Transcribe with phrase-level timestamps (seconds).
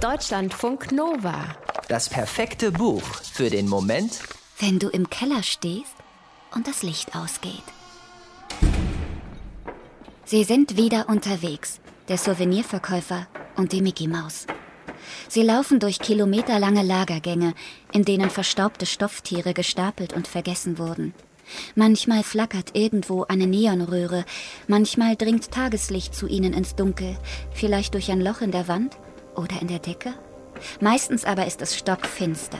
[0.00, 1.56] Deutschlandfunk Nova.
[1.88, 3.02] Das perfekte Buch
[3.32, 4.20] für den Moment,
[4.60, 5.96] wenn du im Keller stehst
[6.54, 7.64] und das Licht ausgeht.
[10.24, 13.26] Sie sind wieder unterwegs, der Souvenirverkäufer
[13.56, 14.46] und die Mickey Maus.
[15.28, 17.54] Sie laufen durch kilometerlange Lagergänge,
[17.90, 21.12] in denen verstaubte Stofftiere gestapelt und vergessen wurden.
[21.74, 24.24] Manchmal flackert irgendwo eine Neonröhre,
[24.68, 27.18] manchmal dringt Tageslicht zu ihnen ins Dunkel,
[27.52, 28.96] vielleicht durch ein Loch in der Wand
[29.38, 30.12] oder in der Decke.
[30.80, 32.58] Meistens aber ist es stockfinster.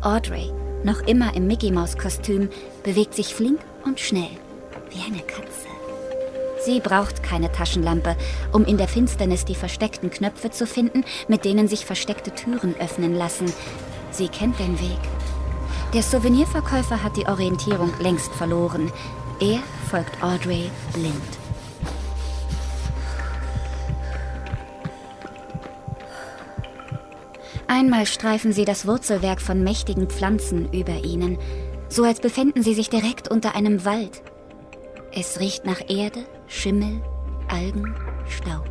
[0.00, 0.50] Audrey,
[0.82, 2.48] noch immer im Mickey-Maus-Kostüm,
[2.82, 4.30] bewegt sich flink und schnell,
[4.90, 5.66] wie eine Katze.
[6.64, 8.16] Sie braucht keine Taschenlampe,
[8.52, 13.14] um in der Finsternis die versteckten Knöpfe zu finden, mit denen sich versteckte Türen öffnen
[13.14, 13.52] lassen.
[14.10, 14.98] Sie kennt den Weg.
[15.94, 18.90] Der Souvenirverkäufer hat die Orientierung längst verloren.
[19.40, 21.45] Er folgt Audrey blind.
[27.68, 31.38] Einmal streifen sie das Wurzelwerk von mächtigen Pflanzen über ihnen,
[31.88, 34.22] so als befänden sie sich direkt unter einem Wald.
[35.12, 37.02] Es riecht nach Erde, Schimmel,
[37.48, 37.94] Algen,
[38.28, 38.70] Staub.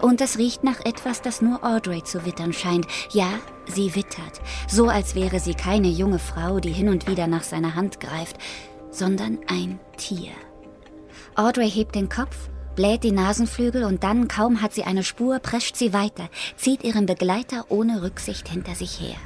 [0.00, 2.86] Und es riecht nach etwas, das nur Audrey zu wittern scheint.
[3.12, 3.28] Ja,
[3.66, 7.74] sie wittert, so als wäre sie keine junge Frau, die hin und wieder nach seiner
[7.74, 8.36] Hand greift,
[8.90, 10.32] sondern ein Tier.
[11.36, 15.76] Audrey hebt den Kopf, bläht die Nasenflügel und dann, kaum hat sie eine Spur, prescht
[15.76, 19.16] sie weiter, zieht ihren Begleiter ohne Rücksicht hinter sich her.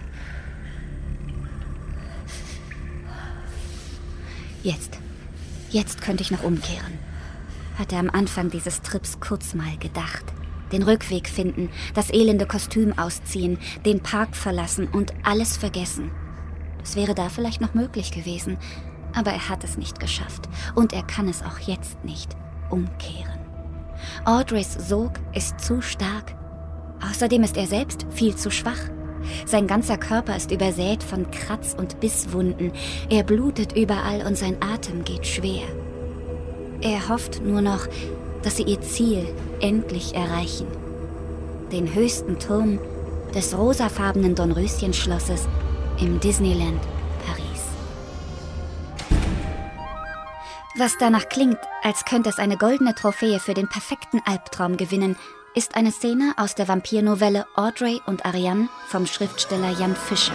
[4.63, 4.99] Jetzt,
[5.71, 6.99] jetzt könnte ich noch umkehren,
[7.79, 10.25] hat er am Anfang dieses Trips kurz mal gedacht
[10.73, 16.11] den Rückweg finden, das elende Kostüm ausziehen, den Park verlassen und alles vergessen.
[16.81, 18.59] Das wäre da vielleicht noch möglich gewesen,
[19.15, 22.37] aber er hat es nicht geschafft und er kann es auch jetzt nicht
[22.75, 23.39] umkehren.
[24.25, 26.35] Audreys Sog ist zu stark.
[27.09, 28.91] Außerdem ist er selbst viel zu schwach.
[29.47, 32.73] Sein ganzer Körper ist übersät von Kratz- und Bisswunden.
[33.09, 35.63] Er blutet überall und sein Atem geht schwer.
[36.81, 37.87] Er hofft nur noch,
[38.43, 39.27] dass sie ihr Ziel
[39.61, 40.67] endlich erreichen.
[41.73, 42.79] Den höchsten Turm
[43.35, 45.49] des rosafarbenen Dornröschenschlosses
[46.01, 46.81] im Disneyland
[50.77, 55.15] Was danach klingt, als könnte es eine goldene Trophäe für den perfekten Albtraum gewinnen,
[55.55, 60.35] ist eine Szene aus der Vampirnovelle Audrey und Ariane vom Schriftsteller Jan Fischer.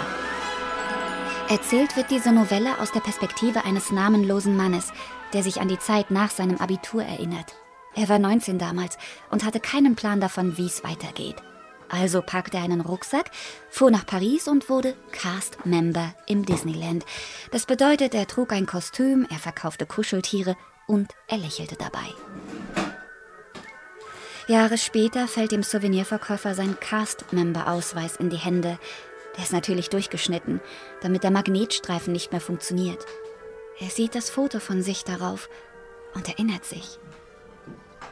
[1.49, 4.93] Erzählt wird diese Novelle aus der Perspektive eines namenlosen Mannes,
[5.33, 7.55] der sich an die Zeit nach seinem Abitur erinnert.
[7.95, 8.97] Er war 19 damals
[9.31, 11.35] und hatte keinen Plan davon, wie es weitergeht.
[11.89, 13.31] Also packte er einen Rucksack,
[13.69, 17.03] fuhr nach Paris und wurde Cast-Member im Disneyland.
[17.51, 20.55] Das bedeutet, er trug ein Kostüm, er verkaufte Kuscheltiere
[20.87, 22.07] und er lächelte dabei.
[24.47, 28.79] Jahre später fällt dem Souvenirverkäufer sein Cast-Member-Ausweis in die Hände.
[29.35, 30.59] Der ist natürlich durchgeschnitten,
[31.01, 33.05] damit der Magnetstreifen nicht mehr funktioniert.
[33.79, 35.49] Er sieht das Foto von sich darauf
[36.15, 36.99] und erinnert sich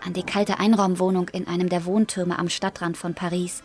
[0.08, 3.62] an die kalte Einraumwohnung in einem der Wohntürme am Stadtrand von Paris,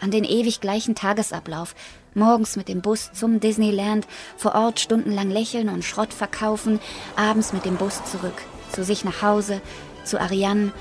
[0.00, 1.74] an den ewig gleichen Tagesablauf,
[2.14, 4.06] morgens mit dem Bus zum Disneyland,
[4.38, 6.80] vor Ort stundenlang lächeln und Schrott verkaufen,
[7.16, 8.32] abends mit dem Bus zurück,
[8.72, 9.60] zu sich nach Hause,
[10.04, 10.72] zu Ariane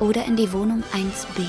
[0.00, 1.44] oder in die Wohnung 1b.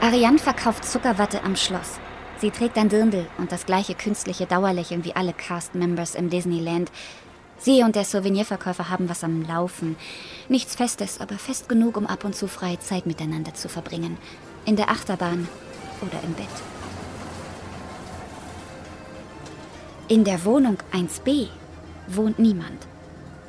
[0.00, 2.00] Ariane verkauft Zuckerwatte am Schloss.
[2.40, 6.90] Sie trägt ein Dirndl und das gleiche künstliche Dauerlächeln wie alle Cast-Members im Disneyland.
[7.58, 9.96] Sie und der Souvenirverkäufer haben was am Laufen.
[10.48, 14.16] Nichts Festes, aber fest genug, um ab und zu freie Zeit miteinander zu verbringen.
[14.64, 15.48] In der Achterbahn
[16.00, 16.46] oder im Bett.
[20.08, 21.48] In der Wohnung 1b
[22.08, 22.86] wohnt niemand.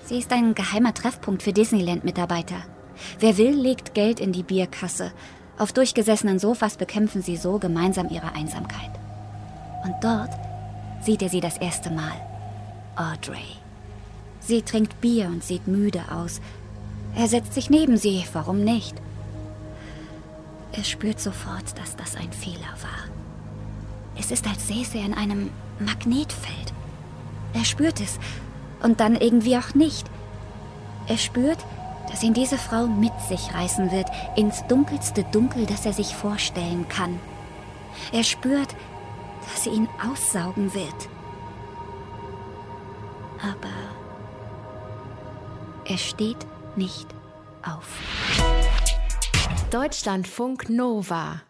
[0.03, 2.57] Sie ist ein geheimer Treffpunkt für Disneyland-Mitarbeiter.
[3.19, 5.13] Wer will, legt Geld in die Bierkasse
[5.61, 8.89] auf durchgesessenen Sofas bekämpfen sie so gemeinsam ihre Einsamkeit.
[9.83, 10.31] Und dort
[11.03, 12.13] sieht er sie das erste Mal.
[12.95, 13.45] Audrey.
[14.39, 16.41] Sie trinkt Bier und sieht müde aus.
[17.15, 18.95] Er setzt sich neben sie, warum nicht?
[20.71, 24.17] Er spürt sofort, dass das ein Fehler war.
[24.17, 26.73] Es ist, als säße er in einem Magnetfeld.
[27.53, 28.17] Er spürt es
[28.81, 30.09] und dann irgendwie auch nicht.
[31.05, 31.59] Er spürt,
[32.11, 36.87] dass ihn diese Frau mit sich reißen wird, ins dunkelste Dunkel, das er sich vorstellen
[36.89, 37.19] kann.
[38.11, 38.75] Er spürt,
[39.49, 41.09] dass sie ihn aussaugen wird.
[43.41, 43.73] Aber
[45.85, 47.07] er steht nicht
[47.63, 47.87] auf.
[49.71, 51.41] Deutschlandfunk Nova